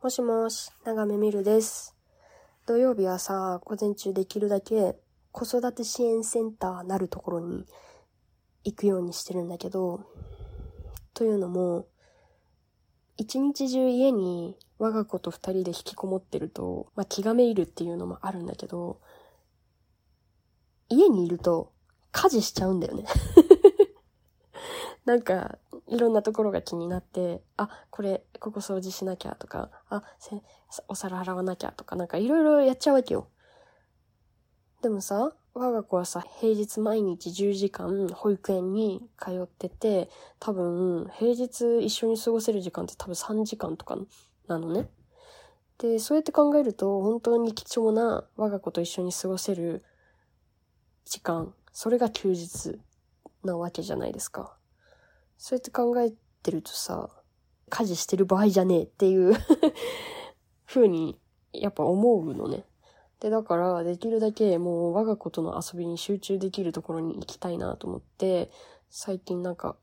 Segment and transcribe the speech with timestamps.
[0.00, 1.96] もしもし、長めみるです。
[2.66, 4.94] 土曜日はさ、午前中できるだけ
[5.32, 7.66] 子育て支援センターなるところに
[8.62, 10.04] 行くようにしてるんだけど、
[11.14, 11.88] というのも、
[13.16, 19.00] 一日中家に我が子と二人で引きこもってると、まあ、気がめいるっていうのもあるんだけど、
[20.88, 21.72] 家にいると
[22.12, 23.04] 家事しちゃうんだよね。
[25.08, 25.56] なんか、
[25.86, 30.42] いろんなところが気になって、あ、これ、ここ掃除しなきゃとか、あ、せ
[30.86, 33.28] お皿洗わなきゃとか、なんかいろいろやっちゃうわけよ。
[34.82, 40.10] でもさ、我が子はさ、平日毎日10時間保育園に通ってて、
[40.40, 43.96] 多分、平日一緒に過ごせる時間って多分3時間とか
[44.46, 44.90] なのね。
[45.78, 49.82] で、そうやって考えると、本当に貴重な我が子と一緒に過ごせる
[51.06, 52.78] 時間、それが休日
[53.42, 54.57] なわけじゃないですか。
[55.38, 57.08] そうやって考えてるとさ、
[57.70, 59.34] 家事してる場合じゃねえっていう
[60.66, 61.18] 風に、
[61.52, 62.64] やっぱ思うのね。
[63.20, 68.50] で、だから、できるだけもう我が子との遊びに集中できるところに行きたいなと思って、
[68.90, 69.76] 最近なんか、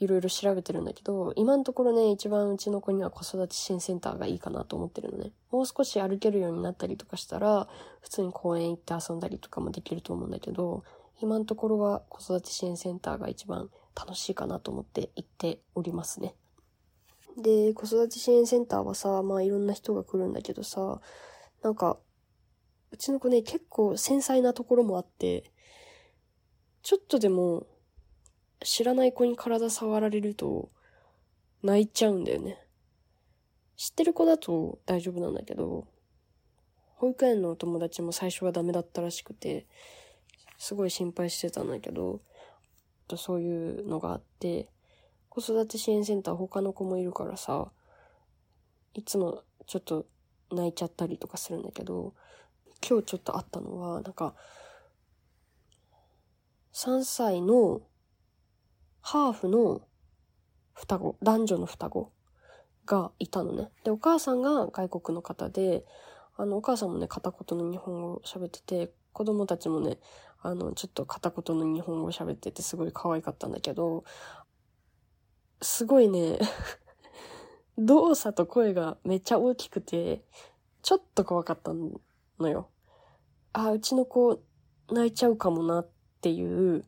[0.00, 5.32] いろいろ調べてるんだけど、今のところね、一番うちの子には子育て支援センターがいいかなと思ってるのね。
[5.50, 7.68] もう少し歩けるようになったりとかしたら、
[8.00, 10.84] 普通に公園行って遊んだりとかもできると思うんだけど、
[11.20, 16.36] 今のところは子育て支援センターが一番楽しいかなと思って行っておりますね。
[17.36, 21.00] で、子育て支援センターはさ、まあいろんな人が来るんだけどさ、
[21.62, 21.98] なんか、
[22.92, 25.50] うちの子ね、結構繊細なところもあって、
[26.82, 27.66] ちょっとでも
[28.62, 30.70] 知らない子に体触られると
[31.62, 32.64] 泣いちゃうんだよね。
[33.76, 35.86] 知ってる子だと大丈夫なんだけど、
[36.96, 39.66] 保育園のお友達も最初はダメだったらしくて、
[40.56, 42.20] すごい心配してたんだけど、
[43.08, 44.68] とそういうのがあって、
[45.28, 47.72] 子育て支援センター他の子もいるからさ、
[48.94, 50.06] いつもちょっと
[50.50, 52.14] 泣いちゃったりとかするんだけど、
[52.88, 54.34] 今日ちょっとあったのは、なんか、
[56.72, 57.80] 3歳の
[59.00, 59.80] ハーフの
[60.74, 62.12] 双子、男女の双子
[62.86, 63.70] がいたのね。
[63.84, 65.84] で、お母さんが外国の方で、
[66.36, 69.98] あの、お母さんもね、片言の日本語を喋ってて、子供たちもね、
[70.40, 74.04] あの、ちょっと片言の日本語喋っててすごい可愛かったんだけど、
[75.60, 76.38] すごいね、
[77.76, 80.24] 動作と声がめっちゃ大きくて、
[80.82, 82.68] ちょっと怖かったのよ。
[83.52, 84.40] あ、うちの子
[84.90, 85.88] 泣いちゃうかもなっ
[86.20, 86.84] ていう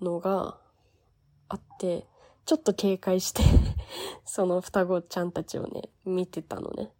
[0.00, 0.58] のが
[1.48, 2.06] あって、
[2.44, 3.42] ちょっと警戒して
[4.24, 6.92] その双子ちゃんたちをね、見てたのね。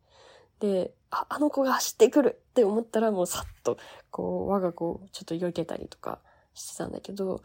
[0.61, 3.79] で、あ、あの子が走ってくるって思ったらもうさっと、
[4.11, 6.21] こう、我が子をちょっと避けたりとか
[6.55, 7.43] してたんだけど、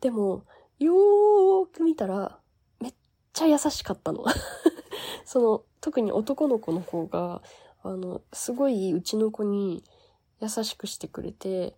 [0.00, 0.44] でも、
[0.78, 2.38] よーく見たら、
[2.80, 2.94] めっ
[3.32, 4.24] ちゃ優しかったの。
[5.24, 7.42] その、特に男の子の方が、
[7.82, 9.84] あの、すごいうちの子に
[10.40, 11.76] 優しくしてくれて、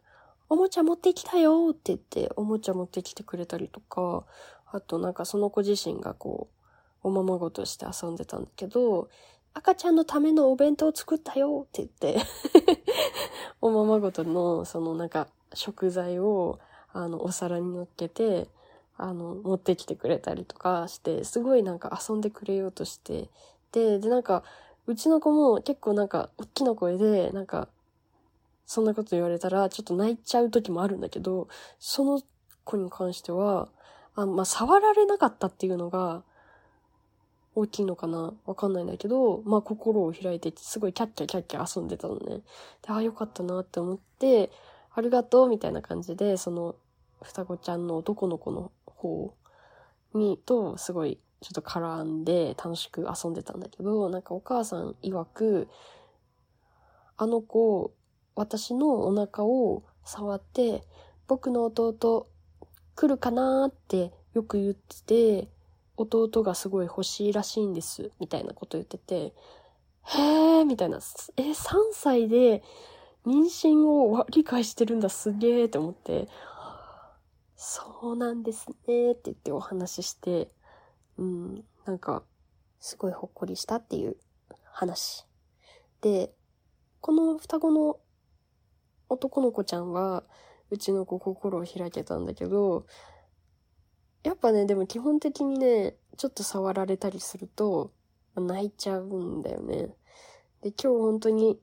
[0.49, 4.25] おもちゃ持ってきたよって言って、おもちゃ持ってきてくれたりとか、
[4.67, 6.49] あとなんかその子自身がこ
[7.03, 9.09] う、おままごとして遊んでたんだけど、
[9.57, 12.23] 赤ちゃんのためのお弁当作ったよって言って、
[13.63, 16.59] おままごとのそのなんか食材を
[16.93, 18.49] あのお皿に乗っけて、
[18.99, 23.31] あの持ってきてくれたりとかして、すごいなんか遊んでくれようとして、
[23.73, 24.43] で、でなんか
[24.87, 27.69] うちの子も結構なんか大きな声で、なんか
[28.67, 32.21] そんなこと言われたらちょっと泣いちゃう時もあるんだけど、その
[32.65, 33.71] 子に関しては、
[34.17, 36.25] あまあ、触られなかったっていうのが、
[37.59, 38.35] 大きいのかな？
[38.45, 42.37] わかんないんだけど、まあ、心を開いて、すごいキャッキャキャッキャ遊んでたのね。
[42.37, 42.43] で、
[42.89, 44.51] ああ、よかったなって思って、
[44.95, 46.77] ありがとうみたいな感じで、その、
[47.23, 49.35] 双子ちゃんの男の子の方
[50.13, 55.69] に、と、すごい、ちょっと絡んで楽しく遊んでたんだけど、なんかお母さん曰く、
[57.17, 57.95] あの子、
[58.35, 60.83] 私のお腹を触って、
[61.27, 62.27] 僕の弟、
[62.95, 65.49] 来るかなーってよく言ってて、
[65.97, 69.35] 弟がすごい欲しいらしいんです、みたいなこと言ってて、
[70.05, 70.99] へー、みたいな、
[71.37, 71.55] え、3
[71.93, 72.63] 歳で
[73.27, 76.29] 妊娠を理解してるんだ、すげーって思って、
[77.57, 80.51] そうなんですねって言ってお話しして、
[81.17, 82.23] うん、なんか、
[82.79, 84.17] すごいほっこりしたっていう
[84.73, 85.27] 話。
[86.03, 86.33] で、
[87.01, 87.99] この双子の
[89.09, 90.25] 男の子ちゃんは、
[90.71, 92.87] うちの子心を開けたんだけど、
[94.27, 97.93] やっぱね、でも基本的にね、ちょっと触られたりすると、
[98.35, 99.95] 泣いちゃうんだよね。
[100.63, 101.61] で、今日本当に、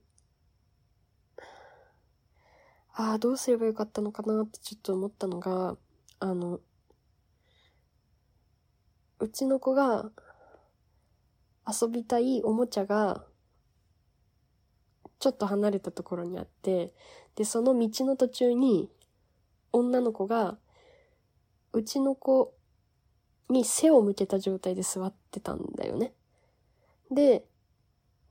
[2.93, 5.75] ああ、どうすればよかったのかなってちょっと思ったのが、
[6.21, 6.61] あの、
[9.19, 10.09] うちの子が、
[11.67, 13.25] 遊びたいおもちゃが、
[15.19, 16.93] ちょっと離れたところにあって、
[17.35, 18.89] で、その道の途中に、
[19.73, 20.57] 女の子が、
[21.73, 22.53] うちの子
[23.49, 26.13] に背を向けた状態で座ってたんだよね。
[27.11, 27.45] で、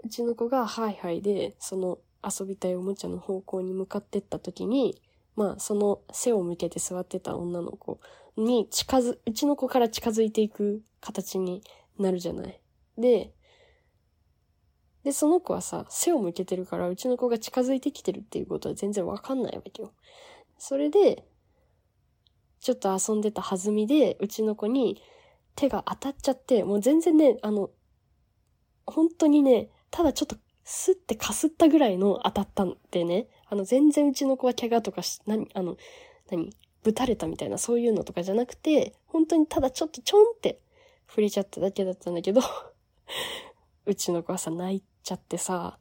[0.05, 5.01] うちの子がはいはいで、その遊びたいおもちゃの方向に向かってった時に、
[5.37, 8.01] まあ、その背を向けて座ってた女の子
[8.37, 11.63] に近づ、うちの子から近づいていく形に
[11.99, 12.61] なるじゃない。
[12.99, 13.33] で、
[15.05, 19.93] で、その子はさ、背を向けてるから、うちの子が近づいてきてるっていうことは全然わかんないわけよ。
[20.59, 21.25] それで、
[22.63, 25.03] ちょっと遊んでた弾みで、うちの子に
[25.57, 27.71] 手が当たっちゃって、もう全然ね、あの、
[28.87, 35.77] 本当にね、ただちょっとスッてかすったぐらいの当たったんでね、あの、全然うちの子は怪我とかし、何、あの、
[36.31, 36.51] 何、
[36.85, 40.61] ぶたれたみたいなそういうのとかじゃなくて、本当にただちょっとちょんって
[41.09, 42.41] 触れちゃっただけだったんだけど
[43.87, 45.79] うちの子はさ、泣いちゃってさ、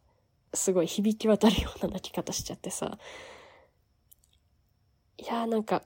[0.52, 2.98] すごい響き渡るような泣き方しちゃってさ、
[5.20, 5.84] いやーなんか、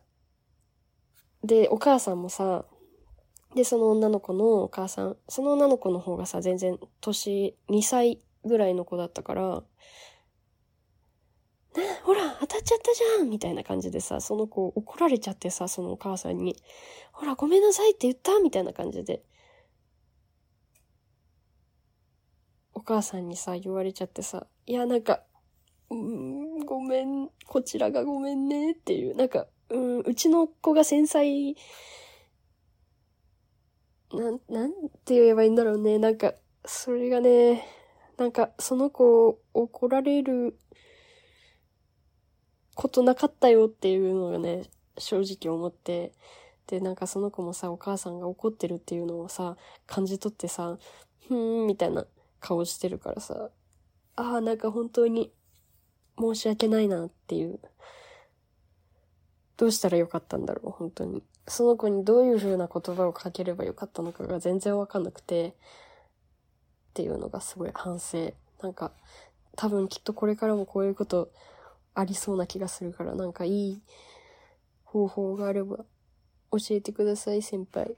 [1.45, 2.65] で、お母さんもさ、
[3.55, 9.63] で、その女の子のお母さん、その女の子の方がさ、全然年2歳ぐらいの子だったから、
[11.75, 16.55] ねほら、当たっちゃったじゃんみたいな感じでさ、その子怒られちゃってさ、そのお母さんに、
[17.11, 19.23] ほら、ごめんなさいって言ったみたいな感じで。
[22.73, 25.23] お母さんにさ、言われちゃってさ、いや、なんか、
[25.89, 31.55] うん、ごめん、こちらがごめんねっていう、なんか、うん、うちの子が繊細、
[34.13, 34.71] なん、なん
[35.03, 35.97] て言えばいいんだろうね。
[35.97, 36.33] なんか、
[36.65, 37.67] それがね、
[38.17, 40.57] なんか、その子怒られる
[42.75, 44.63] ことなかったよっていうのがね、
[44.97, 46.13] 正直思って、
[46.67, 50.77] で、なんかその子もさ、お母さんが怒ってるっていうのをさ、感じ取ってさ、
[51.27, 52.05] ふーん、みたいな
[52.39, 53.49] 顔してるからさ、
[54.15, 55.33] ああ、なんか本当に
[56.19, 57.59] 申し訳ないなっていう。
[59.57, 61.23] どうしたらよかったんだろう、本当に。
[61.47, 65.53] その子にどういう風な言葉をかければよかったのかが全然わかんなくて、っ
[66.93, 68.33] ていうのがすごい反省。
[68.61, 68.91] なんか、
[69.55, 71.31] 多分きっとこれからもこういうこと
[71.93, 73.81] ありそうな気がするから、なんかいい
[74.83, 75.85] 方法があれば
[76.51, 77.95] 教えてください、先輩。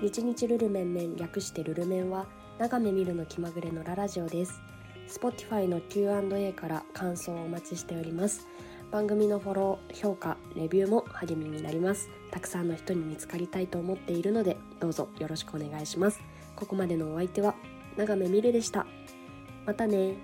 [0.00, 2.26] 日日ルルメンメン略してルルメンは、
[2.58, 4.67] 長め見るの気まぐれのララジオです。
[5.08, 8.46] Spotify の Q&A から感想をお待ちしております。
[8.90, 12.10] 番組のフォロー、評価、レビューも励みになります。
[12.30, 16.20] たくさんの人に見つかりたいと思っているので、どうぞよろしくお願いします。
[16.56, 17.54] ここまでのお相手は、
[17.96, 18.86] 長めみるでした。
[19.66, 20.14] またね